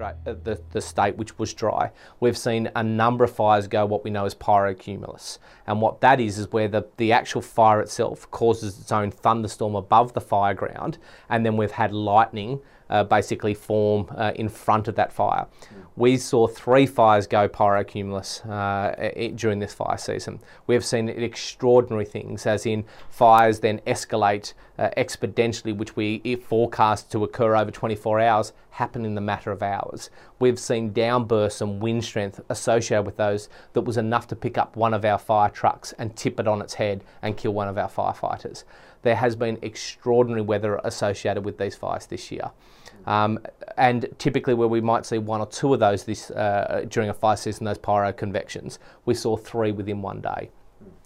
Uh, 0.00 0.14
the, 0.24 0.60
the 0.70 0.80
state 0.80 1.16
which 1.16 1.38
was 1.38 1.52
dry. 1.54 1.90
We've 2.20 2.38
seen 2.38 2.70
a 2.74 2.82
number 2.82 3.24
of 3.24 3.34
fires 3.34 3.68
go 3.68 3.86
what 3.86 4.04
we 4.04 4.10
know 4.10 4.24
as 4.24 4.34
pyrocumulus. 4.34 5.38
And 5.66 5.80
what 5.80 6.00
that 6.00 6.20
is, 6.20 6.38
is 6.38 6.50
where 6.52 6.68
the, 6.68 6.86
the 6.96 7.12
actual 7.12 7.42
fire 7.42 7.80
itself 7.80 8.30
causes 8.30 8.78
its 8.78 8.92
own 8.92 9.10
thunderstorm 9.10 9.74
above 9.74 10.12
the 10.12 10.20
fire 10.20 10.54
ground, 10.54 10.98
and 11.28 11.44
then 11.44 11.56
we've 11.56 11.72
had 11.72 11.92
lightning 11.92 12.60
uh, 12.92 13.02
basically 13.02 13.54
form 13.54 14.06
uh, 14.16 14.32
in 14.36 14.48
front 14.48 14.86
of 14.86 14.94
that 14.94 15.10
fire. 15.12 15.46
We 15.96 16.16
saw 16.18 16.46
three 16.46 16.86
fires 16.86 17.26
go 17.26 17.48
pyrocumulus 17.48 18.46
uh, 18.46 18.94
i- 19.16 19.32
during 19.34 19.58
this 19.58 19.72
fire 19.74 19.96
season. 19.98 20.40
We've 20.66 20.84
seen 20.84 21.08
extraordinary 21.08 22.04
things, 22.04 22.46
as 22.46 22.66
in 22.66 22.84
fires 23.10 23.60
then 23.60 23.80
escalate 23.86 24.52
uh, 24.78 24.90
exponentially, 24.96 25.74
which 25.76 25.96
we 25.96 26.36
forecast 26.36 27.10
to 27.12 27.24
occur 27.24 27.56
over 27.56 27.70
24 27.70 28.20
hours, 28.20 28.52
happen 28.70 29.04
in 29.04 29.14
the 29.14 29.20
matter 29.20 29.50
of 29.50 29.62
hours. 29.62 30.10
We've 30.38 30.58
seen 30.58 30.92
downbursts 30.92 31.60
and 31.62 31.80
wind 31.80 32.04
strength 32.04 32.40
associated 32.48 33.04
with 33.06 33.16
those 33.16 33.48
that 33.72 33.82
was 33.82 33.96
enough 33.96 34.26
to 34.28 34.36
pick 34.36 34.56
up 34.58 34.76
one 34.76 34.94
of 34.94 35.04
our 35.04 35.18
fire 35.18 35.50
trucks 35.50 35.92
and 35.98 36.14
tip 36.16 36.38
it 36.40 36.46
on 36.48 36.60
its 36.62 36.74
head 36.74 37.04
and 37.22 37.36
kill 37.36 37.52
one 37.54 37.68
of 37.68 37.78
our 37.78 37.88
firefighters. 37.88 38.64
There 39.02 39.16
has 39.16 39.34
been 39.36 39.58
extraordinary 39.62 40.42
weather 40.42 40.80
associated 40.84 41.44
with 41.44 41.58
these 41.58 41.74
fires 41.74 42.06
this 42.06 42.30
year. 42.30 42.50
Um, 43.06 43.38
and 43.76 44.06
typically, 44.18 44.54
where 44.54 44.68
we 44.68 44.80
might 44.80 45.06
see 45.06 45.18
one 45.18 45.40
or 45.40 45.46
two 45.46 45.74
of 45.74 45.80
those 45.80 46.04
this 46.04 46.30
uh, 46.30 46.84
during 46.88 47.10
a 47.10 47.14
fire 47.14 47.36
season, 47.36 47.64
those 47.64 47.78
pyro 47.78 48.12
convections, 48.12 48.78
we 49.04 49.14
saw 49.14 49.36
three 49.36 49.72
within 49.72 50.02
one 50.02 50.20
day. 50.20 50.50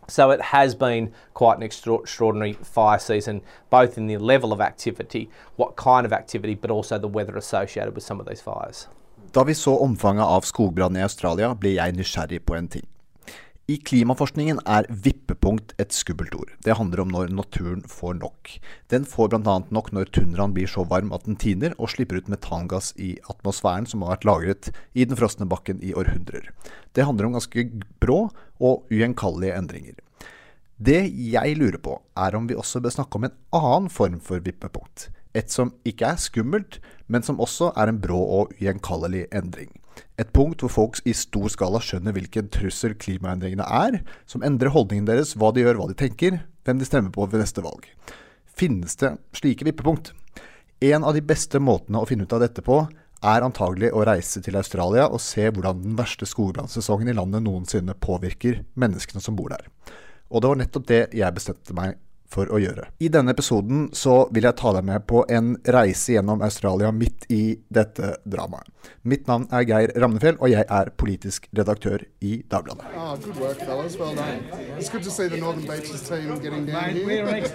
So 0.09 0.31
it 0.31 0.41
has 0.41 0.75
been 0.75 1.13
quite 1.35 1.57
an 1.57 1.63
extra- 1.63 1.95
extraordinary 1.95 2.53
fire 2.53 2.99
season, 2.99 3.41
both 3.71 3.99
in 3.99 4.07
the 4.07 4.19
level 4.19 4.53
of 4.53 4.61
activity, 4.61 5.29
what 5.57 5.75
kind 5.77 6.07
of 6.07 6.13
activity, 6.13 6.55
but 6.55 6.71
also 6.71 6.99
the 6.99 7.09
weather 7.09 7.37
associated 7.37 7.95
with 7.95 8.05
some 8.05 8.21
of 8.21 8.27
these 8.27 8.41
fires. 8.41 8.89
Da 9.33 9.45
vi 9.45 9.55
så 9.55 9.79
omfanget 9.79 10.25
av 10.25 10.41
skogbrannen 10.41 11.01
i 11.01 11.05
Australia, 11.05 11.55
ble 11.55 11.75
jeg 11.75 11.97
nysgjerrig 11.97 12.45
på 12.47 12.55
en 12.55 12.69
ting. 12.69 12.87
I 13.67 13.81
klimaforskningen 13.83 14.61
er 14.71 14.87
vippepunkt 14.87 15.73
et 15.83 15.91
skummelt 15.91 16.37
ord. 16.39 16.53
Det 16.63 16.77
handler 16.79 17.01
om 17.03 17.09
når 17.11 17.33
naturen 17.35 17.81
får 17.91 18.13
nok. 18.21 18.53
Den 18.95 19.03
får 19.03 19.33
bl.a. 19.33 19.57
nok 19.75 19.89
når 19.91 20.13
tundraen 20.15 20.53
blir 20.55 20.71
så 20.71 20.85
varm 20.87 21.11
at 21.11 21.25
den 21.27 21.35
tiner 21.35 21.75
og 21.75 21.91
slipper 21.91 22.21
ut 22.21 22.31
metangass 22.31 22.93
i 22.95 23.17
atmosfæren 23.27 23.89
som 23.91 24.05
har 24.05 24.15
vært 24.15 24.27
lagret 24.29 24.69
i 24.95 25.03
den 25.03 25.19
frosne 25.19 25.49
bakken 25.51 25.83
i 25.83 25.91
århundrer. 25.99 26.47
Det 26.95 27.09
handler 27.09 27.27
om 27.27 27.35
ganske 27.35 27.65
brå 27.99 28.21
og 28.63 28.87
ugjenkallelige 28.87 29.59
endringer. 29.59 29.99
Det 30.79 31.01
jeg 31.11 31.59
lurer 31.59 31.83
på, 31.83 31.99
er 32.15 32.39
om 32.39 32.47
vi 32.47 32.55
også 32.55 32.85
bør 32.85 32.95
snakke 33.01 33.19
om 33.19 33.27
en 33.27 33.35
annen 33.57 33.91
form 33.91 34.21
for 34.23 34.47
vippepunkt. 34.47 35.09
Et 35.35 35.51
som 35.51 35.75
ikke 35.83 36.13
er 36.13 36.23
skummelt, 36.23 36.79
men 37.11 37.27
som 37.27 37.43
også 37.43 37.73
er 37.75 37.91
en 37.91 37.99
brå 37.99 38.23
og 38.39 38.55
ugjenkallelig 38.55 39.27
endring. 39.35 39.75
Et 40.21 40.29
punkt 40.33 40.63
hvor 40.65 40.73
folk 40.73 41.01
i 41.05 41.15
stor 41.17 41.49
skala 41.53 41.81
skjønner 41.83 42.15
hvilken 42.17 42.51
trussel 42.53 42.97
klimaendringene 42.99 43.67
er, 43.67 43.99
som 44.29 44.45
endrer 44.47 44.73
holdningen 44.75 45.09
deres, 45.09 45.35
hva 45.37 45.53
de 45.53 45.65
gjør, 45.65 45.81
hva 45.81 45.89
de 45.91 45.99
tenker, 45.99 46.39
hvem 46.67 46.81
de 46.81 46.89
stemmer 46.89 47.13
på 47.15 47.27
ved 47.31 47.43
neste 47.43 47.65
valg. 47.65 47.89
Finnes 48.57 48.97
det 49.01 49.15
slike 49.37 49.67
vippepunkt? 49.69 50.13
En 50.85 51.05
av 51.05 51.17
de 51.17 51.25
beste 51.25 51.61
måtene 51.61 52.01
å 52.01 52.09
finne 52.09 52.25
ut 52.29 52.37
av 52.37 52.43
dette 52.45 52.65
på, 52.65 52.83
er 53.27 53.45
antagelig 53.45 53.91
å 53.97 54.05
reise 54.07 54.43
til 54.45 54.59
Australia 54.61 55.07
og 55.09 55.23
se 55.25 55.47
hvordan 55.49 55.81
den 55.83 55.95
verste 55.99 56.29
skogbrannsesongen 56.29 57.09
i 57.11 57.17
landet 57.17 57.45
noensinne 57.45 57.97
påvirker 57.97 58.61
menneskene 58.77 59.23
som 59.25 59.39
bor 59.39 59.55
der. 59.55 59.65
Og 60.29 60.43
det 60.43 60.51
var 60.51 60.61
nettopp 60.61 60.89
det 60.91 61.03
jeg 61.17 61.37
bestemte 61.37 61.77
meg 61.77 61.97
for 62.33 62.51
å 62.53 62.61
gjøre. 62.61 62.89
I 62.99 63.11
denne 63.13 63.35
episoden 63.35 63.89
så 63.97 64.27
vil 64.35 64.49
jeg 64.49 64.59
ta 64.59 64.73
deg 64.77 64.87
med 64.89 65.07
på 65.09 65.25
en 65.29 65.57
reise 65.77 66.17
gjennom 66.17 66.43
Australia 66.47 66.93
midt 66.93 67.29
i 67.33 67.59
dette 67.69 68.17
dramaet. 68.25 68.71
Mitt 69.03 69.27
navn 69.27 69.49
er 69.55 69.65
Geir 69.67 69.91
Ramnefjell, 69.99 70.37
og 70.39 70.51
jeg 70.51 70.63
er 70.63 70.91
politisk 70.99 71.49
redaktør 71.55 72.05
i 72.23 72.43
Dagbladet. 72.51 72.87
Oh, 72.95 73.17
good 73.19 73.37
work. 73.43 73.59
Well 73.67 74.15
done. 74.15 74.43
It's 74.79 74.89
good 74.89 75.03
to 75.03 75.11
see 75.11 75.27
the 75.29 75.39
Northern 75.39 75.67
Beaches 75.67 76.09
team 76.09 76.39
getting 76.39 76.67
down 76.67 76.95
Mate, 77.07 77.51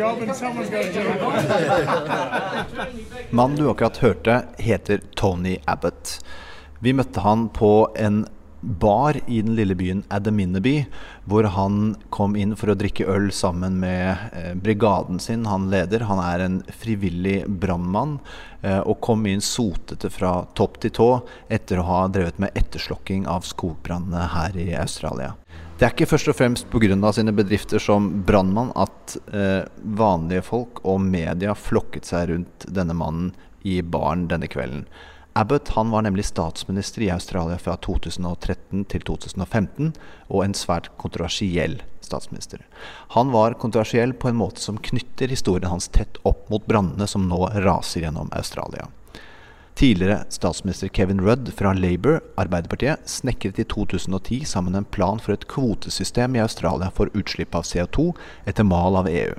Mannen 3.30 3.56
du 3.56 3.70
akkurat 3.70 3.96
hørte, 4.02 4.42
heter 4.58 5.00
Tony 5.14 5.58
Abbott. 5.64 6.18
Vi 6.80 6.92
møtte 6.96 7.20
han 7.20 7.48
på 7.54 7.92
en 7.96 8.24
bar 8.60 9.16
i 9.26 9.42
den 9.42 9.54
lille 9.56 9.74
byen 9.74 10.02
Adaminaby, 10.08 10.84
hvor 11.24 11.44
han 11.54 11.94
kom 12.12 12.36
inn 12.36 12.52
for 12.58 12.72
å 12.72 12.76
drikke 12.78 13.06
øl 13.08 13.30
sammen 13.32 13.78
med 13.80 14.16
eh, 14.36 14.52
brigaden 14.54 15.20
sin 15.22 15.46
han 15.48 15.70
leder. 15.72 16.04
Han 16.10 16.20
er 16.20 16.44
en 16.44 16.60
frivillig 16.82 17.44
brannmann, 17.48 18.18
eh, 18.62 18.80
og 18.80 19.00
kom 19.04 19.26
inn 19.30 19.44
sotete 19.44 20.12
fra 20.12 20.34
topp 20.58 20.80
til 20.84 20.94
tå 21.00 21.10
etter 21.48 21.80
å 21.80 21.88
ha 21.88 22.02
drevet 22.12 22.40
med 22.42 22.56
etterslokking 22.58 23.26
av 23.30 23.48
skogbrannene 23.48 24.28
her 24.34 24.60
i 24.60 24.70
Australia. 24.76 25.34
Det 25.80 25.86
er 25.86 25.94
ikke 25.94 26.10
først 26.10 26.28
og 26.28 26.36
fremst 26.36 26.66
pga. 26.68 27.12
sine 27.16 27.32
bedrifter 27.32 27.80
som 27.80 28.10
brannmann 28.28 28.68
at 28.76 29.14
eh, 29.32 29.64
vanlige 29.96 30.42
folk 30.44 30.82
og 30.84 31.00
media 31.00 31.54
flokket 31.56 32.04
seg 32.04 32.28
rundt 32.28 32.66
denne 32.68 32.92
mannen 32.92 33.30
i 33.64 33.80
baren 33.80 34.26
denne 34.28 34.44
kvelden. 34.44 34.84
Abbott 35.32 35.72
han 35.78 35.88
var 35.88 36.04
nemlig 36.04 36.26
statsminister 36.28 37.06
i 37.06 37.08
Australia 37.14 37.56
fra 37.56 37.78
2013 37.80 38.84
til 38.92 39.06
2015, 39.08 39.94
og 40.28 40.44
en 40.44 40.58
svært 40.58 40.92
kontroversiell 41.00 41.80
statsminister. 42.04 42.60
Han 43.16 43.32
var 43.32 43.56
kontroversiell 43.56 44.12
på 44.12 44.28
en 44.28 44.36
måte 44.36 44.60
som 44.60 44.76
knytter 44.76 45.32
historien 45.32 45.72
hans 45.72 45.88
tett 45.88 46.20
opp 46.28 46.44
mot 46.52 46.66
brannene 46.68 47.08
som 47.08 47.24
nå 47.24 47.46
raser 47.64 48.04
gjennom 48.04 48.28
Australia. 48.36 48.90
Tidligere 49.74 50.24
statsminister 50.28 50.88
Kevin 50.88 51.20
Rudd 51.20 51.52
fra 51.56 51.72
Labour, 51.72 52.20
Arbeiderpartiet, 52.36 53.00
snekret 53.08 53.58
i 53.58 53.64
2010 53.64 54.44
sammen 54.44 54.74
en 54.74 54.84
plan 54.84 55.20
for 55.22 55.32
et 55.32 55.46
kvotesystem 55.48 56.36
i 56.36 56.42
Australia 56.42 56.90
for 56.94 57.08
utslipp 57.16 57.54
av 57.54 57.64
CO2 57.64 58.10
etter 58.50 58.66
mal 58.66 58.98
av 59.00 59.08
EU. 59.08 59.32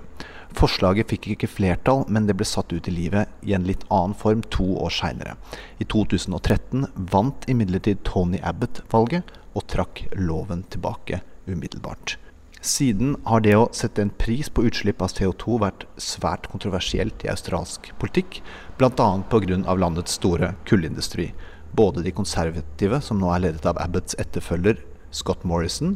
Forslaget 0.58 1.12
fikk 1.14 1.30
ikke 1.36 1.50
flertall, 1.52 2.03
men 2.12 2.25
det 2.28 2.36
ble 2.40 2.47
satt 2.47 2.74
ut 2.74 2.90
i 2.90 2.96
livet 2.96 3.30
i 3.47 3.53
en 3.56 3.68
litt 3.68 3.86
annen 3.90 4.18
form 4.18 4.41
to 4.52 4.66
år 4.81 4.91
seinere. 4.91 5.38
I 5.80 5.88
2013 5.88 6.90
vant 7.14 7.47
imidlertid 7.52 8.03
Tony 8.08 8.41
Abbott 8.44 8.84
valget 8.91 9.31
og 9.53 9.68
trakk 9.72 10.06
loven 10.18 10.66
tilbake 10.74 11.22
umiddelbart. 11.47 12.18
Siden 12.62 13.16
har 13.26 13.42
det 13.42 13.56
å 13.58 13.70
sette 13.74 14.04
en 14.04 14.12
pris 14.22 14.46
på 14.54 14.62
utslipp 14.70 15.00
av 15.02 15.10
CO2 15.10 15.56
vært 15.64 15.88
svært 15.98 16.46
kontroversielt 16.52 17.24
i 17.26 17.32
australsk 17.32 17.90
politikk, 17.98 18.38
bl.a. 18.78 19.08
pga. 19.32 19.74
landets 19.74 20.20
store 20.20 20.54
kullindustri. 20.70 21.32
Både 21.74 22.04
de 22.06 22.14
konservative, 22.14 23.02
som 23.02 23.18
nå 23.18 23.32
er 23.34 23.48
ledet 23.48 23.66
av 23.66 23.82
Abbotts 23.82 24.14
etterfølger 24.22 24.78
Scott 25.10 25.42
Morrison, 25.42 25.96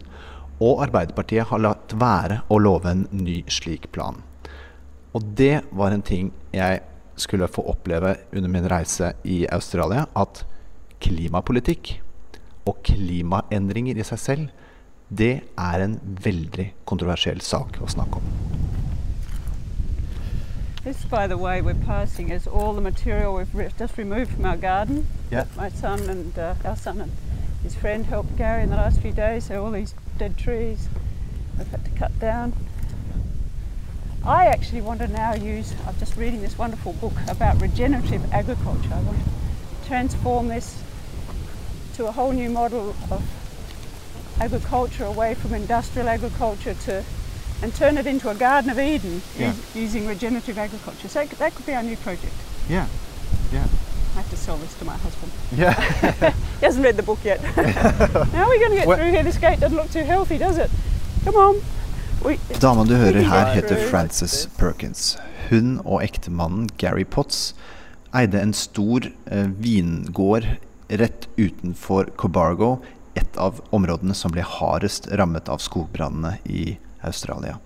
og 0.58 0.81
Arbeiderpartiet 0.88 1.52
har 1.52 1.62
latt 1.62 1.94
være 1.94 2.42
å 2.50 2.58
love 2.58 2.90
en 2.90 3.06
ny 3.14 3.44
slik 3.46 3.92
plan. 3.94 4.24
Og 5.14 5.22
det 5.38 5.62
var 5.70 5.94
en 5.94 6.02
ting 6.02 6.34
jeg 6.56 6.81
skulle 7.22 7.52
få 7.52 7.62
oppleve 7.75 8.18
under 8.34 8.50
min 8.50 8.66
reise 8.72 9.13
i 9.22 9.44
Australia, 9.54 10.07
at 10.18 10.48
klimapolitikk 11.04 12.00
og 12.66 12.81
klimaendringer 12.88 14.01
i 14.01 14.07
seg 14.07 14.19
selv, 14.30 14.64
det 15.10 15.42
er 15.57 15.84
en 15.84 16.00
veldig 16.24 16.74
kontroversiell 16.86 17.42
sak 17.42 17.78
å 17.81 17.90
snakke 17.90 18.22
om. 18.22 18.31
This, 20.84 21.04
by 21.06 21.25
the 21.28 21.38
way, 21.38 21.62
we're 21.62 21.86
passing 21.86 22.30
is 22.30 22.46
all 22.46 22.74
the 22.74 22.81
material 22.81 23.34
we've 23.34 23.56
re- 23.56 23.72
just 23.80 23.98
removed 23.98 24.31
from 24.31 24.46
our 24.46 24.57
garden. 24.57 25.07
Yeah. 25.31 25.46
My 25.57 25.69
son 25.69 26.10
and 26.10 26.38
uh, 26.38 26.54
our 26.63 26.75
son 26.75 27.02
and 27.02 27.12
his 27.63 27.74
friend 27.74 28.06
helped 28.06 28.38
Gary 28.38 28.62
in 28.62 28.69
the 28.69 28.75
last 28.75 29.02
few 29.02 29.12
days. 29.12 29.46
So 29.48 29.66
all 29.66 29.72
these 29.72 29.96
dead 30.19 30.38
trees 30.38 30.88
we've 31.58 31.68
had 31.68 31.84
to 31.86 31.92
cut 31.92 32.19
down. 32.19 32.54
I 34.24 34.46
actually 34.46 34.81
want 34.81 35.00
to 35.01 35.08
now 35.08 35.34
use. 35.34 35.74
I'm 35.88 35.98
just 35.98 36.18
reading 36.18 36.42
this 36.42 36.58
wonderful 36.58 36.94
book 36.94 37.13
about 37.30 37.62
regenerative 37.62 38.22
agriculture. 38.31 38.94
I 38.94 39.01
want 39.01 39.18
to 39.18 39.88
transform 39.88 40.48
this 40.48 40.81
to 41.96 42.08
a 42.08 42.12
whole 42.12 42.31
new 42.31 42.50
model 42.50 42.96
of 43.10 43.24
agriculture 44.40 45.06
away 45.06 45.34
from 45.36 45.54
industrial 45.54 46.08
agriculture 46.10 46.74
to 46.86 47.04
and 47.62 47.74
turn 47.74 47.98
it 47.98 48.06
into 48.06 48.30
a 48.30 48.36
Garden 48.36 48.70
of 48.70 48.80
Eden 48.80 49.22
Yeah. 49.40 49.50
us- 49.50 49.76
using 49.76 50.08
regenerative 50.08 50.58
agriculture. 50.58 51.08
So 51.08 51.26
that 51.40 51.56
could- 51.56 51.66
be 51.66 51.74
our 51.74 51.84
new 51.84 51.96
project. 51.98 52.34
Yeah. 52.70 52.88
Yeah. 53.54 53.64
I 54.14 54.18
have 54.20 54.30
to 54.30 54.38
sell 54.38 54.58
this 54.58 54.74
to 54.80 54.86
my 54.86 54.98
husband. 54.98 55.32
Yeah. 55.56 55.74
he 56.60 56.66
hasn't 56.66 56.84
read 56.86 56.98
the 56.98 57.04
book 57.04 57.20
yet. 57.24 57.40
How 58.36 58.44
are 58.44 58.50
we 58.50 58.60
going 58.60 58.72
to 58.72 58.78
get 58.78 58.88
Well- 58.88 58.98
through 58.98 59.12
here? 59.12 59.24
This 59.24 59.38
gate 59.38 59.60
doesn't 59.60 59.78
look 59.78 59.92
too 59.92 60.04
healthy, 60.04 60.38
does 60.38 60.58
it? 60.58 60.70
Come 61.24 61.36
on. 61.36 61.56
We, 62.24 62.40
Dama 62.60 62.86
du 62.86 62.96
hører 62.96 63.24
her 63.24 63.54
heter 63.54 63.90
Frances 63.90 64.48
Perkins. 64.58 65.18
Hun 65.50 65.82
og 65.86 66.04
ektemannen 66.04 66.70
Gary 66.78 67.04
Potts 67.04 67.54
eide 68.14 68.40
en 68.42 68.54
stor 68.54 69.00
eh, 69.32 69.48
vingård 69.60 70.46
rett 70.90 71.28
utenfor 71.38 72.06
Cobargo, 72.16 72.78
et 73.15 73.38
av 73.41 73.62
områdene 73.75 74.15
som 74.17 74.33
ble 74.33 74.44
hardest 74.45 75.09
rammet 75.12 75.50
av 75.51 75.63
skogbrannene 75.63 76.38
i 76.45 76.75
Australia. 77.06 77.57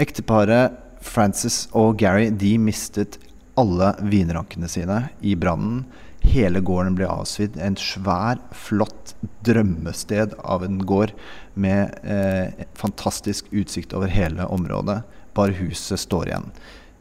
Ekteparet 0.00 0.78
Frances 1.00 1.64
og 1.76 1.98
Gary 2.00 2.28
de 2.30 2.54
mistet 2.60 3.18
alle 3.60 3.94
vinrankene 4.00 4.68
sine 4.70 5.02
i 5.20 5.34
brannen. 5.36 5.84
Hele 6.20 6.60
gården 6.60 6.96
ble 6.98 7.08
avsvidd. 7.08 7.56
En 7.56 7.78
svær, 7.80 8.40
flott 8.52 9.14
drømmested 9.46 10.36
av 10.44 10.64
en 10.64 10.82
gård 10.86 11.14
med 11.54 11.96
eh, 12.04 12.66
fantastisk 12.76 13.48
utsikt 13.50 13.96
over 13.96 14.12
hele 14.12 14.46
området. 14.52 15.00
Bare 15.36 15.56
huset 15.56 16.00
står 16.00 16.28
igjen. 16.28 16.50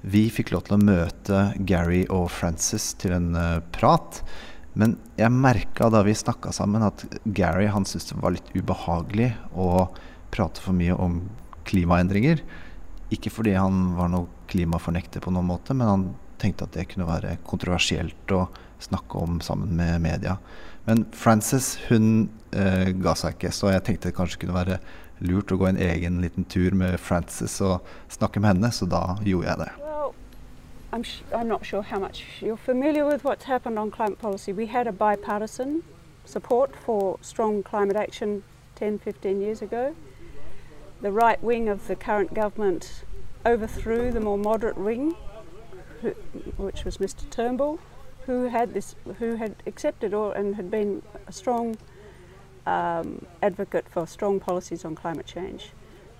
Vi 0.02 0.30
fikk 0.32 0.54
lov 0.54 0.68
til 0.68 0.78
å 0.78 0.84
møte 0.84 1.42
Gary 1.68 2.06
og 2.08 2.30
Frances 2.32 2.94
til 3.02 3.18
en 3.18 3.34
eh, 3.36 3.60
prat. 3.76 4.24
Men 4.78 4.96
jeg 5.18 5.34
merka 5.34 5.90
da 5.92 6.04
vi 6.06 6.16
snakka 6.16 6.54
sammen 6.56 6.86
at 6.86 7.04
Gary 7.26 7.68
han 7.74 7.88
syntes 7.90 8.12
det 8.12 8.22
var 8.22 8.36
litt 8.36 8.52
ubehagelig 8.54 9.32
å 9.58 9.90
prate 10.34 10.62
for 10.62 10.78
mye 10.78 10.96
om 10.96 11.24
klimaendringer. 11.70 12.44
Ikke 13.14 13.32
fordi 13.34 13.56
han 13.58 13.96
var 13.98 14.12
noe 14.14 14.30
klimafornekter 14.50 15.24
på 15.24 15.34
noen 15.34 15.50
måte, 15.50 15.76
men 15.78 15.90
han 15.90 16.08
tenkte 16.40 16.68
at 16.68 16.76
det 16.78 16.88
kunne 16.92 17.10
være 17.10 17.38
kontroversielt 17.48 18.34
å 18.34 18.46
snakke 18.80 19.20
om 19.20 19.42
sammen 19.44 19.74
med 19.76 20.00
media. 20.06 20.38
Men 20.88 21.04
Frances 21.14 21.76
hun 21.90 22.30
eh, 22.56 22.94
ga 23.02 23.16
seg 23.18 23.36
ikke, 23.36 23.52
så 23.54 23.74
jeg 23.74 23.86
tenkte 23.86 24.10
det 24.10 24.18
kanskje 24.18 24.46
kunne 24.46 24.58
være 24.58 24.80
lurt 25.26 25.52
å 25.52 25.60
gå 25.60 25.68
en 25.68 25.82
egen 25.84 26.22
liten 26.24 26.48
tur 26.50 26.78
med 26.78 26.96
Frances 27.02 27.60
og 27.66 27.86
snakke 28.14 28.40
med 28.40 28.56
henne, 28.56 28.72
så 28.74 28.88
da 28.90 29.04
gjorde 29.26 29.52
jeg 29.52 29.64
det. 29.66 29.89
I'm, 30.92 31.04
I'm 31.34 31.48
not 31.48 31.66
sure 31.66 31.84
how 31.84 32.00
much 32.00 32.24
you're 32.42 32.58
familiar 32.58 33.06
with 33.06 33.24
what's 33.24 33.44
happened 33.46 33.78
on 33.78 33.92
climate 33.92 34.18
policy. 34.18 34.52
We 34.52 34.66
had 34.68 34.88
a 34.88 34.92
bipartisan 34.92 35.84
support 36.26 36.76
for 36.76 37.20
strong 37.22 37.62
climate 37.62 37.96
action 37.96 38.44
10, 38.76 38.98
15 39.00 39.40
years 39.40 39.62
ago. 39.62 39.96
The 41.02 41.12
right 41.12 41.42
wing 41.44 41.70
of 41.70 41.88
the 41.88 41.96
current 41.96 42.34
government 42.34 43.04
overthrew 43.46 44.12
the 44.12 44.20
more 44.20 44.38
moderate 44.38 44.78
wing, 44.78 45.16
who, 46.02 46.10
which 46.58 46.84
was 46.84 46.98
Mr. 46.98 47.30
Turnbull, 47.30 47.80
who 48.26 48.48
had 48.48 48.74
this, 48.74 48.96
who 49.20 49.36
had 49.36 49.56
accepted 49.68 50.14
or 50.14 50.36
and 50.36 50.56
had 50.56 50.72
been 50.72 51.04
a 51.28 51.32
strong 51.32 51.78
um, 52.66 53.26
advocate 53.44 53.86
for 53.90 54.08
strong 54.08 54.40
policies 54.40 54.84
on 54.84 54.96
climate 54.96 55.28
change. 55.28 55.70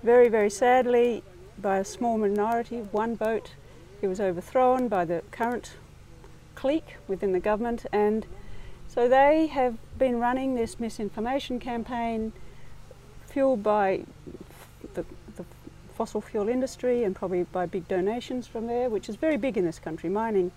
Very, 0.04 0.28
very 0.28 0.50
sadly, 0.50 1.24
by 1.58 1.78
a 1.78 1.84
small 1.84 2.16
minority, 2.16 2.78
one 2.92 3.16
vote, 3.16 3.54
he 4.00 4.06
was 4.06 4.20
overthrown 4.20 4.88
by 4.88 5.04
the 5.04 5.22
current 5.30 5.72
clique 6.54 6.96
within 7.08 7.32
the 7.32 7.40
government, 7.40 7.86
and 7.92 8.26
so 8.88 9.08
they 9.08 9.46
have 9.46 9.76
been 9.98 10.18
running 10.18 10.54
this 10.54 10.80
misinformation 10.80 11.60
campaign 11.60 12.32
fueled 13.26 13.62
by 13.62 14.02
the, 14.94 15.04
the 15.36 15.44
fossil 15.94 16.20
fuel 16.20 16.48
industry 16.48 17.04
and 17.04 17.14
probably 17.14 17.44
by 17.44 17.66
big 17.66 17.86
donations 17.88 18.46
from 18.46 18.66
there, 18.66 18.88
which 18.88 19.08
is 19.08 19.16
very 19.16 19.36
big 19.36 19.56
in 19.56 19.64
this 19.64 19.78
country. 19.78 20.08
Mining 20.10 20.50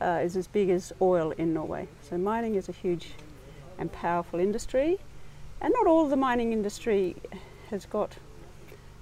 uh, 0.00 0.20
is 0.22 0.36
as 0.36 0.46
big 0.46 0.70
as 0.70 0.92
oil 1.00 1.32
in 1.32 1.52
Norway. 1.52 1.88
So 2.02 2.16
mining 2.16 2.54
is 2.54 2.68
a 2.68 2.72
huge 2.72 3.12
and 3.78 3.90
powerful 3.90 4.38
industry, 4.38 4.98
and 5.60 5.72
not 5.72 5.86
all 5.86 6.04
of 6.04 6.10
the 6.10 6.16
mining 6.16 6.52
industry 6.52 7.16
has 7.70 7.86
got 7.86 8.16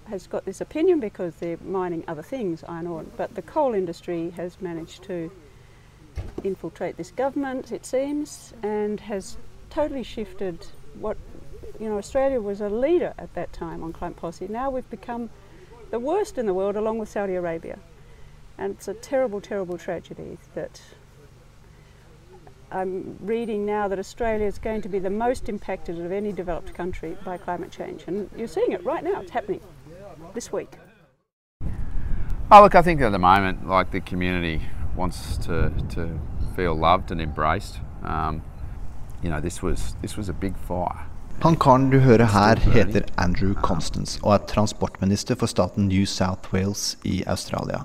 has 0.09 0.27
got 0.27 0.45
this 0.45 0.61
opinion 0.61 1.01
because 1.01 1.35
they're 1.37 1.59
mining 1.65 2.05
other 2.09 2.23
things, 2.23 2.65
iron 2.69 2.87
ore. 2.87 3.05
But 3.17 3.35
the 3.35 3.43
coal 3.43 3.75
industry 3.75 4.31
has 4.31 4.61
managed 4.61 5.03
to 5.05 5.31
infiltrate 6.43 6.97
this 6.97 7.11
government, 7.11 7.73
it 7.73 7.87
seems, 7.87 8.53
and 8.63 9.01
has 9.01 9.37
totally 9.71 10.03
shifted 10.03 10.67
what 10.99 11.17
you 11.79 11.89
know. 11.89 11.99
Australia 11.99 12.41
was 12.41 12.61
a 12.61 12.69
leader 12.69 13.15
at 13.19 13.33
that 13.35 13.53
time 13.53 13.83
on 13.83 13.93
climate 13.93 14.17
policy. 14.17 14.49
Now 14.49 14.71
we've 14.71 14.89
become 14.91 15.31
the 15.91 15.99
worst 15.99 16.39
in 16.39 16.47
the 16.47 16.55
world, 16.55 16.77
along 16.77 16.99
with 16.99 17.09
Saudi 17.09 17.35
Arabia, 17.35 17.79
and 18.57 18.75
it's 18.75 18.89
a 18.89 18.95
terrible, 18.95 19.41
terrible 19.41 19.79
tragedy 19.79 20.39
that 20.55 20.81
I'm 22.71 23.17
reading 23.21 23.65
now 23.65 23.89
that 23.89 23.99
Australia 23.99 24.47
is 24.47 24.59
going 24.59 24.83
to 24.83 24.89
be 24.89 24.99
the 24.99 25.11
most 25.11 25.49
impacted 25.49 25.99
of 25.99 26.13
any 26.13 26.33
developed 26.33 26.75
country 26.75 27.17
by 27.25 27.39
climate 27.39 27.71
change. 27.71 28.05
And 28.07 28.29
you're 28.37 28.49
seeing 28.49 28.73
it 28.73 28.85
right 28.85 29.03
now, 29.03 29.21
it's 29.21 29.31
happening 29.31 29.61
this 30.35 30.53
week. 30.53 30.79
Oh, 32.51 32.63
look, 32.63 32.75
I 32.75 32.83
think 32.83 33.01
at 33.03 33.13
the 33.13 33.19
moment, 33.19 33.69
like 33.69 33.91
the 33.91 34.01
community 34.01 34.63
wants 34.97 35.37
to, 35.47 35.71
to 35.95 36.09
feel 36.57 36.75
loved 36.75 37.11
and 37.11 37.21
embraced. 37.21 37.79
Um, 38.03 38.43
you 39.23 39.31
know, 39.31 39.41
this 39.41 39.63
was 39.63 39.95
this 40.03 40.17
was 40.17 40.29
a 40.29 40.33
big 40.33 40.57
fire. 40.57 41.07
Han 41.41 41.57
karen 41.57 41.91
du 41.91 42.01
hører 42.01 42.25
her 42.25 42.57
heter 42.57 43.05
Andrew 43.17 43.55
Constance 43.55 44.19
og 44.25 44.33
er 44.35 44.47
transportminister 44.51 45.37
for 45.39 45.47
staten 45.47 45.87
New 45.89 46.07
South 46.07 46.53
Wales 46.55 46.97
i 47.05 47.23
Australia. 47.27 47.85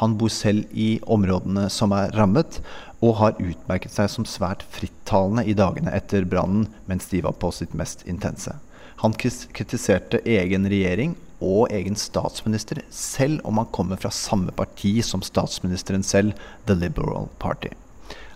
Han 0.00 0.16
bor 0.18 0.28
selv 0.28 0.64
i 0.72 1.00
områdene 1.06 1.68
som 1.70 1.92
er 1.92 2.14
rammet, 2.16 2.60
og 3.04 3.18
har 3.20 3.36
utmerket 3.38 3.92
seg 3.92 4.08
som 4.10 4.24
svært 4.24 4.64
frittalende 4.72 5.44
i 5.44 5.54
dagene 5.54 5.92
etter 5.92 6.24
brannen 6.24 6.70
mens 6.88 7.10
de 7.10 7.20
var 7.22 7.36
på 7.36 7.50
sitt 7.52 7.74
mest 7.76 8.06
intense. 8.08 8.54
Han 9.02 9.12
kritiserte 9.18 10.22
egen 10.24 10.64
regjering 10.70 11.16
og 11.44 11.72
egen 11.74 11.96
statsminister, 12.00 12.80
selv 12.90 13.44
om 13.44 13.60
han 13.60 13.70
kommer 13.74 14.00
fra 14.00 14.12
samme 14.14 14.54
parti 14.56 14.96
som 15.04 15.22
statsministeren 15.24 16.04
selv, 16.06 16.32
The 16.66 16.76
Liberal 16.78 17.28
Party. 17.38 17.74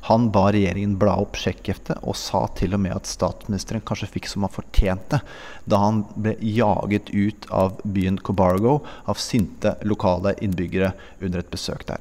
Han 0.08 0.31
ba 0.32 0.46
regjeringen 0.55 0.94
bla 1.00 1.16
opp 1.20 1.37
sjekkheftet 1.37 2.05
og 2.06 2.16
sa 2.16 2.44
til 2.56 2.76
og 2.76 2.81
med 2.84 2.94
at 2.94 3.08
statsministeren 3.10 3.82
kanskje 3.84 4.10
fikk 4.14 4.28
som 4.31 4.46
han 4.46 4.55
fortjente 4.55 5.20
da 5.69 5.81
han 5.82 6.05
ble 6.14 6.37
jaget 6.40 7.10
ut 7.12 7.49
av 7.52 7.81
byen 7.82 8.20
Cobargo 8.25 8.78
av 9.10 9.20
sinte 9.20 9.75
lokale 9.82 10.37
innbyggere 10.44 10.94
under 11.20 11.43
et 11.43 11.50
besøk 11.52 11.84
der. 11.90 12.00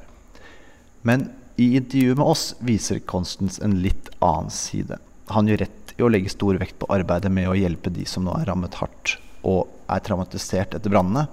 Men 1.02 1.28
i 1.58 1.74
intervjuet 1.76 2.20
med 2.20 2.30
oss 2.30 2.52
viser 2.64 3.02
Constance 3.02 3.60
en 3.64 3.80
litt 3.82 4.12
annen 4.22 4.52
side. 4.54 5.00
Han 5.34 5.50
gjør 5.50 5.64
rett 5.66 5.94
i 5.98 6.04
å 6.06 6.10
legge 6.12 6.32
stor 6.32 6.56
vekt 6.62 6.78
på 6.78 6.88
arbeidet 6.94 7.32
med 7.34 7.50
å 7.50 7.56
hjelpe 7.58 7.90
de 7.92 8.06
som 8.06 8.24
nå 8.24 8.36
er 8.38 8.46
rammet 8.48 8.78
hardt 8.78 9.18
og 9.42 9.66
er 9.88 10.04
traumatisert 10.04 10.76
etter 10.76 10.92
brannene. 10.92 11.26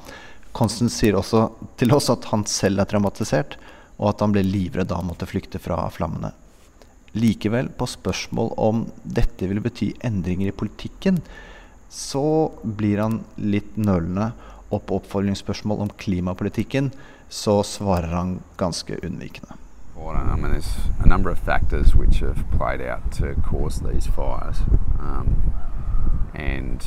Constance 0.56 1.02
sier 1.02 1.18
også 1.20 1.50
til 1.80 1.92
oss 1.96 2.10
at 2.14 2.30
han 2.32 2.46
selv 2.48 2.82
er 2.82 2.90
traumatisert, 2.90 3.58
og 4.00 4.12
at 4.12 4.24
han 4.24 4.36
ble 4.36 4.44
livredd 4.46 4.90
da 4.92 5.00
han 5.00 5.10
måtte 5.10 5.28
flykte 5.28 5.60
fra 5.62 5.82
flammene. 5.92 6.32
Likevel, 7.16 7.70
på 7.72 7.88
spørsmål 7.88 8.54
om 8.60 8.86
dette 9.04 9.48
vil 9.48 9.62
bety 9.64 9.94
endringer 10.04 10.52
i 10.52 10.56
politikken, 10.56 11.22
så 11.90 12.52
blir 12.64 13.00
han 13.04 13.22
litt 13.40 13.78
nølende. 13.80 14.34
Og 14.74 14.82
på 14.88 14.98
oppfølgingsspørsmål 15.00 15.86
om 15.86 15.92
klimapolitikken 16.02 16.90
så 17.30 17.62
svarer 17.64 18.12
han 18.12 18.40
ganske 18.60 18.98
unnvikende. 19.06 19.56
Well, 19.96 20.18
I 20.18 20.36
mean, 20.36 20.52
there's 20.52 20.76
a 21.00 21.08
number 21.08 21.30
of 21.30 21.40
factors 21.40 21.96
which 21.96 22.20
have 22.20 22.44
played 22.58 22.82
out 22.82 23.12
to 23.14 23.34
cause 23.50 23.80
these 23.80 24.08
fires, 24.08 24.60
um, 25.00 25.54
and 26.34 26.86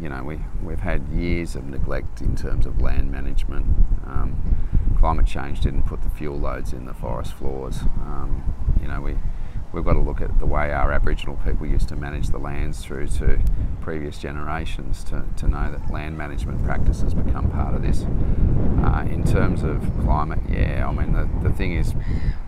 you 0.00 0.08
know 0.08 0.22
we 0.22 0.40
we've 0.62 0.80
had 0.80 1.08
years 1.08 1.56
of 1.56 1.64
neglect 1.64 2.20
in 2.20 2.36
terms 2.36 2.66
of 2.66 2.80
land 2.80 3.10
management. 3.10 3.66
Um, 4.06 4.40
climate 4.98 5.26
change 5.26 5.60
didn't 5.60 5.84
put 5.84 6.02
the 6.02 6.10
fuel 6.10 6.38
loads 6.38 6.72
in 6.72 6.86
the 6.86 6.94
forest 6.94 7.34
floors. 7.34 7.80
Um, 8.02 8.54
you 8.80 8.88
know 8.88 9.00
we. 9.00 9.16
We've 9.72 9.84
got 9.84 9.94
to 9.94 10.00
look 10.00 10.22
at 10.22 10.38
the 10.38 10.46
way 10.46 10.72
our 10.72 10.90
Aboriginal 10.90 11.36
people 11.44 11.66
used 11.66 11.88
to 11.88 11.96
manage 11.96 12.28
the 12.28 12.38
lands 12.38 12.82
through 12.82 13.08
to 13.08 13.38
previous 13.82 14.16
generations 14.16 15.04
to, 15.04 15.24
to 15.36 15.48
know 15.48 15.70
that 15.70 15.90
land 15.92 16.16
management 16.16 16.64
practices 16.64 17.12
become 17.12 17.50
part 17.50 17.74
of 17.74 17.82
this. 17.82 18.04
Uh, 18.04 19.04
in 19.10 19.22
terms 19.24 19.64
of 19.64 19.82
climate, 20.00 20.38
yeah, 20.48 20.88
I 20.88 20.92
mean, 20.92 21.12
the, 21.12 21.28
the 21.46 21.54
thing 21.54 21.74
is, 21.74 21.94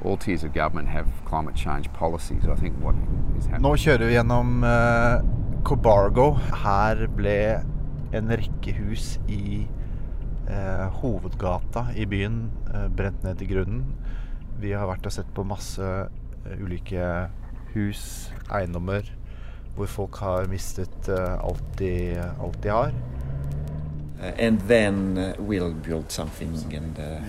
all 0.02 0.16
tiers 0.16 0.42
of 0.42 0.54
government 0.54 0.88
have 0.88 1.06
climate 1.26 1.54
change 1.54 1.92
policies. 1.92 2.46
I 2.46 2.54
think 2.54 2.76
what 2.76 2.94
is 3.36 3.46
happening. 3.46 3.72
Nå 3.72 3.76
Cobargo. 5.68 6.30
Her 6.64 7.02
ble 7.12 7.60
en 8.16 8.30
rekke 8.32 8.72
hus 8.78 9.18
i 9.28 9.66
eh, 10.48 10.87
hovedgata 11.02 11.90
i 11.92 12.06
byen 12.08 12.38
eh, 12.72 12.87
brent 12.88 13.20
ned 13.26 13.37
til 13.42 13.50
grunnen. 13.52 13.82
Vi 14.62 14.72
har 14.72 14.88
vært 14.88 15.04
og 15.10 15.12
sett 15.12 15.28
på 15.37 15.44
masse 15.44 15.84
eh, 15.84 16.56
ulike 16.64 17.28
hus, 17.75 18.32
eiendommer, 18.48 19.12
hvor 19.76 19.92
folk 19.92 20.22
har 20.25 20.48
mistet 20.48 21.12
eh, 21.12 21.37
alt, 21.37 21.68
de, 21.76 21.92
alt 22.16 22.56
de 22.64 22.72
har. 22.72 22.96
Uh, 24.18 24.32
and 24.38 24.58
then 24.66 25.18
uh, 25.18 25.34
we'll 25.38 25.75
build 25.75 26.10
something 26.10 26.50
and 26.75 26.98
uh, 26.98 27.20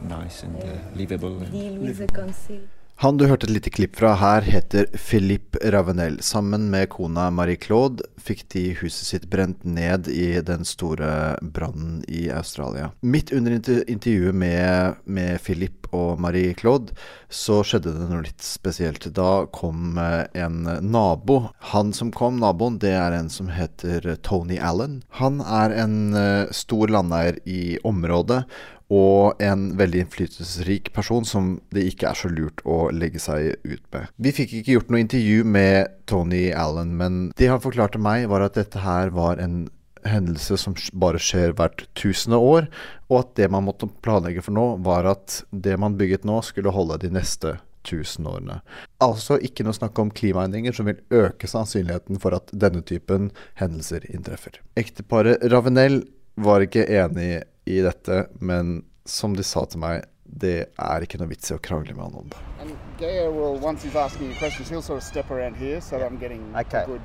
nice 0.00 0.42
and 0.42 0.56
uh, 0.56 0.96
livable. 0.96 1.36
And 1.42 1.52
deal 1.52 1.74
with 1.74 1.98
the 1.98 2.08
council. 2.08 2.58
Han 3.00 3.16
du 3.16 3.22
hørte 3.24 3.46
et 3.48 3.54
lite 3.54 3.70
klipp 3.72 3.94
fra 3.96 4.10
her, 4.20 4.44
heter 4.44 4.90
Philippe 4.92 5.56
Ravenel. 5.72 6.18
Sammen 6.20 6.66
med 6.68 6.90
kona 6.92 7.30
Marie-Claude 7.32 8.04
fikk 8.20 8.42
de 8.52 8.64
huset 8.76 9.06
sitt 9.08 9.22
brent 9.32 9.62
ned 9.64 10.10
i 10.12 10.34
den 10.44 10.66
store 10.68 11.38
brannen 11.40 12.02
i 12.12 12.26
Australia. 12.28 12.90
Midt 13.00 13.32
under 13.32 13.54
intervjuet 13.56 14.36
med, 14.36 14.98
med 15.08 15.40
Philippe 15.40 15.88
og 15.96 16.20
Marie-Claude 16.20 16.92
så 17.32 17.62
skjedde 17.64 17.94
det 17.96 18.08
noe 18.10 18.26
litt 18.26 18.44
spesielt. 18.44 19.06
Da 19.16 19.46
kom 19.48 19.96
eh, 19.96 20.26
en 20.44 20.68
nabo. 20.84 21.38
Han 21.72 21.94
som 21.96 22.10
kom, 22.12 22.36
naboen, 22.42 22.76
det 22.84 22.92
er 22.98 23.16
en 23.16 23.32
som 23.32 23.48
heter 23.48 24.10
Tony 24.28 24.60
Allen. 24.60 25.00
Han 25.22 25.40
er 25.40 25.72
en 25.86 25.96
uh, 26.12 26.52
stor 26.52 26.92
landeier 26.92 27.40
i 27.48 27.78
området 27.80 28.42
og 28.90 29.40
en 29.42 29.68
veldig 29.78 30.04
innflytelsesrik 30.04 30.90
person 30.96 31.26
som 31.26 31.52
det 31.74 31.86
ikke 31.92 32.10
er 32.10 32.18
så 32.18 32.30
lurt 32.32 32.62
å 32.66 32.88
legge 32.94 33.22
seg 33.22 33.54
ut 33.62 33.84
med. 33.94 34.10
Vi 34.18 34.34
fikk 34.34 34.56
ikke 34.60 34.76
gjort 34.76 34.90
noe 34.90 35.04
intervju 35.04 35.44
med 35.46 35.94
Tony 36.10 36.48
Allen, 36.50 36.96
men 36.98 37.20
det 37.38 37.52
han 37.52 37.62
forklarte 37.62 38.02
meg, 38.02 38.26
var 38.32 38.44
at 38.46 38.58
dette 38.58 38.82
her 38.82 39.14
var 39.14 39.38
en 39.42 39.68
hendelse 40.08 40.56
som 40.58 40.74
bare 40.96 41.20
skjer 41.22 41.54
hvert 41.58 41.84
tusende 41.98 42.40
år, 42.40 42.68
og 43.10 43.18
at 43.22 43.34
det 43.38 43.50
man 43.52 43.66
måtte 43.66 43.88
planlegge 44.02 44.42
for 44.44 44.56
nå, 44.56 44.66
var 44.84 45.08
at 45.12 45.42
det 45.50 45.76
man 45.80 45.98
bygget 46.00 46.26
nå, 46.28 46.40
skulle 46.46 46.74
holde 46.74 46.98
de 47.04 47.12
neste 47.14 47.58
tusen 47.86 48.26
årene. 48.28 48.58
Altså 49.00 49.38
ikke 49.40 49.64
noe 49.64 49.76
snakk 49.76 49.98
om 50.02 50.12
klimaendringer 50.12 50.74
som 50.76 50.88
vil 50.90 51.00
øke 51.14 51.48
sannsynligheten 51.48 52.20
for 52.20 52.36
at 52.36 52.50
denne 52.52 52.82
typen 52.86 53.30
hendelser 53.60 54.04
inntreffer. 54.10 54.58
Ekteparet 54.80 55.46
Ravenel 55.52 56.02
var 56.40 56.64
ikke 56.64 56.86
enig 56.86 57.42
i 57.66 57.80
dette, 57.84 58.26
men 58.40 58.82
som 59.04 59.34
de 59.36 59.42
sa 59.46 59.64
til 59.66 59.80
meg, 59.82 60.04
det 60.24 60.68
er 60.78 61.02
ikke 61.02 61.18
noe 61.18 61.30
vits 61.32 61.50
i 61.50 61.56
å 61.56 61.62
krangle 61.62 61.94
med 61.96 62.04
han 62.06 62.18
om 62.20 62.28
det. 62.30 62.38
And 62.62 62.76
Gaia 63.00 63.30
will, 63.30 63.58
once 63.58 63.82
he's 63.82 63.96
asking 63.96 64.28
you 64.30 64.34
questions, 64.38 64.68
he'll 64.70 64.82
sort 64.82 64.98
of 64.98 65.04
step 65.04 65.30
around 65.30 65.56
here 65.56 65.80
so 65.80 65.98
that 65.98 66.06
I'm 66.06 66.18
getting 66.20 66.42
Okay. 66.54 66.84
a 66.84 66.86
good 66.86 67.00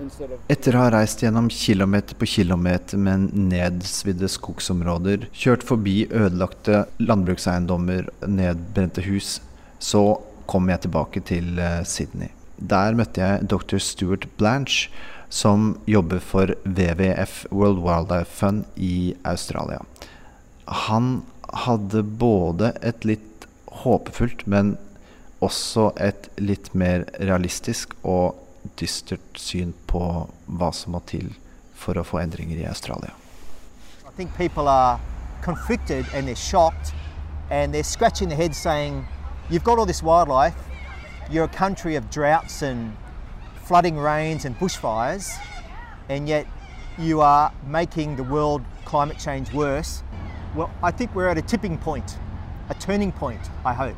instead 0.00 0.30
of. 0.32 0.40
Etter 0.48 0.76
å 0.76 0.84
ha 0.86 0.92
reist 0.94 1.22
gjennom 1.24 1.48
kilometer 1.52 2.16
på 2.16 2.28
kilometer 2.28 3.00
med 3.00 3.32
nedsvidde 3.36 4.28
skogsområder, 4.32 5.28
kjørt 5.36 5.66
forbi 5.68 6.06
ødelagte 6.08 6.86
landbrukseiendommer, 7.02 8.08
nedbrente 8.28 9.04
hus, 9.06 9.40
så 9.78 10.06
kom 10.48 10.70
jeg 10.70 10.86
tilbake 10.86 11.20
til 11.26 11.58
eh, 11.58 11.82
Sydney. 11.84 12.32
Der 12.56 12.96
møtte 12.96 13.20
jeg 13.20 13.48
dr. 13.52 13.76
Stuart 13.82 14.24
Blanche, 14.40 14.88
som 15.28 15.78
jobber 15.86 16.18
for 16.18 16.54
WWF 16.64 17.46
World 17.50 17.78
Wildlife 17.78 18.30
Fund 18.30 18.64
i 18.74 19.14
Australia. 19.22 19.82
Han 20.64 21.22
hadde 21.52 22.02
både 22.02 22.72
et 22.82 23.04
litt 23.04 23.46
håpefullt, 23.82 24.46
men 24.46 24.76
også 25.44 25.90
et 26.00 26.28
litt 26.40 26.72
mer 26.74 27.04
realistisk 27.20 27.92
og 28.02 28.38
dystert 28.80 29.38
syn 29.38 29.74
på 29.86 30.02
hva 30.46 30.70
som 30.74 30.96
må 30.96 31.02
til 31.06 31.34
for 31.76 31.98
å 31.98 32.04
få 32.06 32.22
endringer 32.22 32.58
i 32.58 32.66
Australia. 32.66 33.12
I 34.06 34.12
think 34.16 34.34
people 34.36 34.68
are 34.68 34.98
conflicted 35.42 36.06
and 36.14 36.26
they're 36.26 36.34
shocked 36.34 36.94
and 37.50 37.74
they're 37.74 37.84
scratching 37.84 38.28
their 38.28 38.38
heads 38.38 38.56
saying, 38.56 39.06
You've 39.50 39.62
got 39.62 39.78
all 39.78 39.86
this 39.86 40.02
wildlife, 40.02 40.56
you're 41.30 41.44
a 41.44 41.48
country 41.48 41.94
of 41.94 42.10
droughts 42.10 42.62
and 42.62 42.96
flooding 43.66 43.98
rains 43.98 44.44
and 44.44 44.56
bushfires, 44.60 45.36
and 46.08 46.28
yet 46.28 46.46
you 46.98 47.20
are 47.20 47.52
making 47.66 48.14
the 48.14 48.22
world 48.22 48.62
climate 48.84 49.18
change 49.18 49.52
worse. 49.52 50.04
Well, 50.54 50.70
I 50.84 50.92
think 50.92 51.12
we're 51.16 51.28
at 51.28 51.36
a 51.36 51.42
tipping 51.42 51.76
point, 51.76 52.16
a 52.70 52.74
turning 52.74 53.10
point, 53.10 53.40
I 53.64 53.74
hope. 53.74 53.96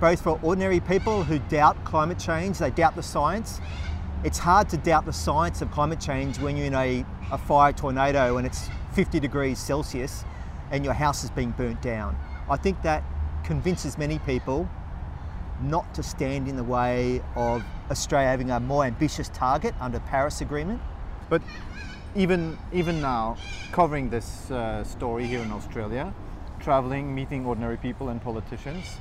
Both 0.00 0.22
for 0.22 0.38
ordinary 0.42 0.80
people 0.80 1.24
who 1.24 1.38
doubt 1.38 1.82
climate 1.84 2.18
change, 2.18 2.58
they 2.58 2.70
doubt 2.70 2.94
the 2.94 3.02
science. 3.02 3.58
It's 4.22 4.38
hard 4.38 4.68
to 4.68 4.76
doubt 4.76 5.06
the 5.06 5.14
science 5.14 5.62
of 5.62 5.70
climate 5.70 5.98
change 5.98 6.38
when 6.38 6.58
you're 6.58 6.66
in 6.66 6.74
a, 6.74 7.04
a 7.32 7.38
fire 7.38 7.72
tornado 7.72 8.36
and 8.36 8.46
it's 8.46 8.68
50 8.92 9.18
degrees 9.18 9.58
Celsius 9.58 10.24
and 10.70 10.84
your 10.84 10.94
house 10.94 11.24
is 11.24 11.30
being 11.30 11.52
burnt 11.52 11.80
down. 11.80 12.18
I 12.50 12.56
think 12.58 12.82
that 12.82 13.02
convinces 13.44 13.96
many 13.96 14.18
people 14.20 14.68
not 15.62 15.94
to 15.94 16.02
stand 16.02 16.48
in 16.48 16.56
the 16.56 16.64
way 16.64 17.22
of 17.36 17.62
Australia 17.90 18.28
having 18.28 18.50
a 18.50 18.60
more 18.60 18.84
ambitious 18.84 19.28
target 19.30 19.74
under 19.80 20.00
Paris 20.00 20.40
Agreement. 20.40 20.80
But 21.28 21.42
even 22.14 22.58
even 22.72 23.00
now, 23.00 23.36
covering 23.72 24.10
this 24.10 24.50
uh, 24.50 24.84
story 24.84 25.26
here 25.26 25.40
in 25.40 25.52
Australia, 25.52 26.12
traveling, 26.58 27.14
meeting 27.14 27.46
ordinary 27.46 27.76
people 27.76 28.08
and 28.08 28.20
politicians, 28.20 28.98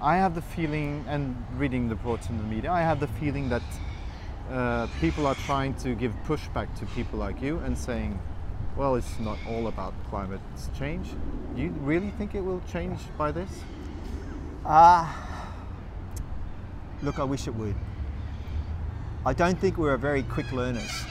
I 0.00 0.16
have 0.16 0.34
the 0.34 0.42
feeling, 0.42 1.04
and 1.08 1.36
reading 1.56 1.88
the 1.88 1.96
reports 1.96 2.28
in 2.28 2.38
the 2.38 2.44
media, 2.44 2.70
I 2.70 2.82
have 2.82 3.00
the 3.00 3.08
feeling 3.08 3.48
that 3.48 3.62
uh, 4.50 4.86
people 5.00 5.26
are 5.26 5.34
trying 5.34 5.74
to 5.74 5.94
give 5.94 6.12
pushback 6.24 6.72
to 6.78 6.86
people 6.86 7.18
like 7.18 7.42
you 7.42 7.58
and 7.58 7.76
saying, 7.76 8.18
well, 8.76 8.94
it's 8.94 9.18
not 9.18 9.38
all 9.48 9.66
about 9.66 9.92
climate 10.08 10.40
change. 10.78 11.08
Do 11.56 11.62
you 11.62 11.70
really 11.80 12.10
think 12.10 12.36
it 12.36 12.40
will 12.40 12.62
change 12.70 13.00
by 13.16 13.32
this? 13.32 13.50
Uh, 14.64 15.12
look, 17.02 17.18
I 17.18 17.24
wish 17.24 17.46
it 17.46 17.54
would. 17.54 17.74
I 19.26 19.32
don't 19.32 19.58
think 19.58 19.78
we're 19.78 19.94
a 19.94 19.98
very 19.98 20.22
quick 20.22 20.52
learners. 20.52 21.04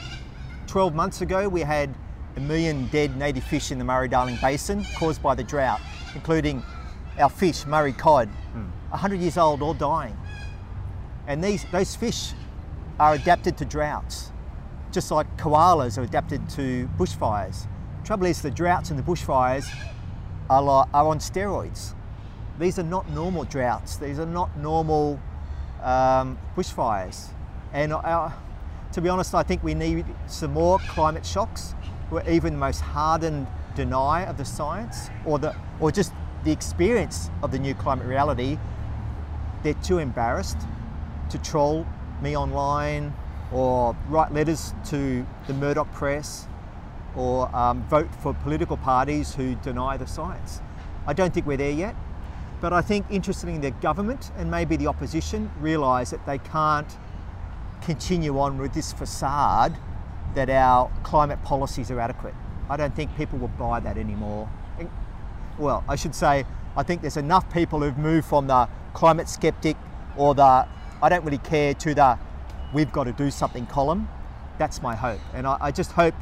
12 0.66 0.94
months 0.94 1.20
ago, 1.20 1.48
we 1.48 1.60
had 1.60 1.94
a 2.36 2.40
million 2.40 2.86
dead 2.88 3.16
native 3.16 3.44
fish 3.44 3.70
in 3.70 3.78
the 3.78 3.84
Murray 3.84 4.08
Darling 4.08 4.38
Basin 4.40 4.84
caused 4.96 5.22
by 5.22 5.34
the 5.34 5.44
drought, 5.44 5.80
including 6.14 6.62
our 7.18 7.30
fish, 7.30 7.66
Murray 7.66 7.92
cod, 7.92 8.28
hmm. 8.52 8.68
100 8.90 9.20
years 9.20 9.38
old, 9.38 9.62
all 9.62 9.74
dying. 9.74 10.16
And 11.26 11.42
these, 11.42 11.64
those 11.72 11.94
fish 11.94 12.32
are 12.98 13.14
adapted 13.14 13.56
to 13.58 13.64
droughts, 13.64 14.32
just 14.92 15.10
like 15.10 15.26
koalas 15.36 15.98
are 15.98 16.02
adapted 16.02 16.48
to 16.50 16.88
bushfires. 16.98 17.66
Trouble 18.04 18.26
is, 18.26 18.40
the 18.40 18.50
droughts 18.50 18.90
and 18.90 18.98
the 18.98 19.02
bushfires 19.02 19.68
are, 20.48 20.88
are 20.94 21.06
on 21.06 21.18
steroids. 21.18 21.94
These 22.58 22.78
are 22.78 22.84
not 22.84 23.08
normal 23.10 23.44
droughts. 23.44 23.96
These 23.96 24.18
are 24.18 24.26
not 24.26 24.56
normal 24.56 25.20
um, 25.82 26.38
bushfires. 26.56 27.28
And 27.72 27.92
uh, 27.92 28.30
to 28.92 29.00
be 29.00 29.08
honest, 29.08 29.34
I 29.34 29.42
think 29.42 29.62
we 29.62 29.74
need 29.74 30.04
some 30.26 30.52
more 30.52 30.78
climate 30.88 31.26
shocks 31.26 31.74
where 32.10 32.28
even 32.28 32.54
the 32.54 32.58
most 32.58 32.80
hardened 32.80 33.46
deny 33.74 34.24
of 34.24 34.38
the 34.38 34.44
science 34.44 35.10
or, 35.24 35.38
the, 35.38 35.54
or 35.80 35.90
just 35.90 36.12
the 36.44 36.50
experience 36.50 37.30
of 37.42 37.52
the 37.52 37.58
new 37.58 37.74
climate 37.74 38.06
reality, 38.06 38.58
they're 39.62 39.74
too 39.74 39.98
embarrassed 39.98 40.58
to 41.30 41.38
troll 41.38 41.86
me 42.22 42.36
online 42.36 43.12
or 43.52 43.96
write 44.08 44.32
letters 44.32 44.74
to 44.86 45.26
the 45.46 45.54
Murdoch 45.54 45.90
press 45.92 46.46
or 47.16 47.54
um, 47.54 47.82
vote 47.88 48.08
for 48.22 48.34
political 48.34 48.76
parties 48.76 49.34
who 49.34 49.54
deny 49.56 49.96
the 49.96 50.06
science. 50.06 50.60
I 51.06 51.12
don't 51.12 51.32
think 51.32 51.46
we're 51.46 51.56
there 51.56 51.70
yet, 51.70 51.96
but 52.60 52.72
I 52.72 52.80
think 52.82 53.06
interestingly 53.10 53.58
the 53.58 53.70
government 53.70 54.32
and 54.36 54.50
maybe 54.50 54.76
the 54.76 54.86
opposition 54.86 55.50
realise 55.60 56.10
that 56.10 56.24
they 56.26 56.38
can't 56.38 56.96
continue 57.82 58.38
on 58.38 58.58
with 58.58 58.72
this 58.72 58.92
facade 58.92 59.76
that 60.34 60.50
our 60.50 60.90
climate 61.02 61.42
policies 61.42 61.90
are 61.90 62.00
adequate. 62.00 62.34
I 62.68 62.76
don't 62.76 62.94
think 62.94 63.16
people 63.16 63.38
will 63.38 63.48
buy 63.48 63.80
that 63.80 63.96
anymore. 63.96 64.48
Well, 65.58 65.84
I 65.88 65.96
should 65.96 66.14
say, 66.14 66.44
I 66.76 66.82
think 66.82 67.00
there's 67.00 67.16
enough 67.16 67.52
people 67.52 67.80
who've 67.80 67.98
moved 67.98 68.26
from 68.26 68.46
the 68.46 68.68
climate 68.92 69.28
skeptic 69.28 69.76
or 70.16 70.34
the 70.34 70.66
I 71.00 71.08
don't 71.08 71.24
really 71.24 71.38
care 71.38 71.74
to 71.74 71.94
the 71.94 72.18
we've 72.72 72.92
got 72.92 73.04
to 73.04 73.12
do 73.12 73.30
something 73.30 73.66
column. 73.66 74.08
That's 74.58 74.82
my 74.82 74.94
hope. 74.94 75.20
And 75.32 75.46
I, 75.46 75.56
I 75.60 75.70
just 75.70 75.92
hope 75.92 76.14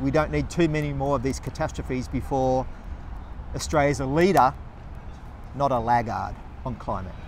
we 0.00 0.10
don't 0.10 0.30
need 0.30 0.50
too 0.50 0.68
many 0.68 0.92
more 0.92 1.16
of 1.16 1.22
these 1.22 1.40
catastrophes 1.40 2.08
before 2.08 2.66
Australia's 3.54 4.00
a 4.00 4.06
leader, 4.06 4.52
not 5.54 5.72
a 5.72 5.78
laggard 5.78 6.34
on 6.64 6.76
climate. 6.76 7.23